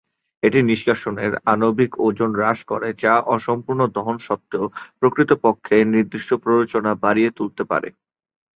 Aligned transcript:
এটি 0.43 0.59
নিষ্কাশনের 0.63 1.31
আণবিক 1.45 1.91
ওজন 2.07 2.31
হ্রাস 2.35 2.59
করে 2.71 2.89
যা 3.03 3.13
অসম্পূর্ণ 3.35 3.81
দহন 3.95 4.17
সত্ত্বেও 4.27 4.65
প্রকৃতপক্ষে 4.99 5.75
নির্দিষ্ট 5.93 6.29
প্ররোচনা 6.43 6.91
বাড়িয়ে 7.03 7.29
তুলতে 7.37 7.63
পারে। 7.71 7.89